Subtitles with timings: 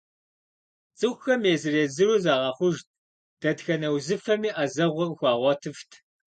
[0.97, 2.87] Цӏыхухэм езыр-езыру загъэхъужт,
[3.41, 5.91] дэтхэнэ узыфэми ӏэзэгъуэ къыхуагъуэтыфт.